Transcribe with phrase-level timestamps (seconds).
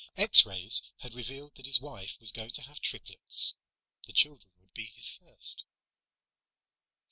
[0.17, 3.53] X rays had revealed that his wife was going to have triplets.
[4.07, 5.63] The children would be his first.